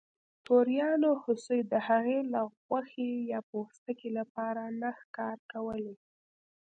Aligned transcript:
توریانو 0.47 1.09
هوسۍ 1.23 1.59
د 1.71 1.73
هغې 1.87 2.19
له 2.33 2.41
غوښې 2.65 3.11
یا 3.31 3.39
پوستکي 3.49 4.09
لپاره 4.19 4.63
نه 4.81 4.89
ښکار 4.99 5.37
کولې. 5.51 5.95